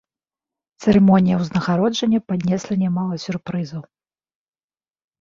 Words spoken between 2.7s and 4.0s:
нямала сюрпрызаў.